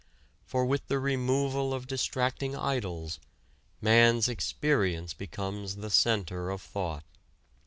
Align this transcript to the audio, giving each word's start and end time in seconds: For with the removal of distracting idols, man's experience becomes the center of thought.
For 0.47 0.65
with 0.65 0.87
the 0.87 0.97
removal 0.97 1.75
of 1.75 1.85
distracting 1.85 2.55
idols, 2.55 3.19
man's 3.81 4.27
experience 4.27 5.13
becomes 5.13 5.75
the 5.75 5.91
center 5.91 6.49
of 6.49 6.59
thought. 6.59 7.03